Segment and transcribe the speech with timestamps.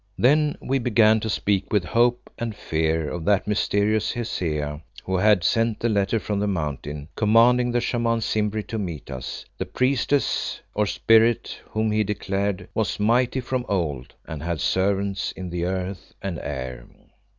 [0.17, 5.43] Then we began to speak with hope and fear of that mysterious Hesea who had
[5.43, 10.59] sent the letter from the Mountain, commanding the Shaman Simbri to meet us: the priestess
[10.73, 15.65] or spirit whom he declared was "mighty from of old" and had "servants in the
[15.65, 16.87] earth and air."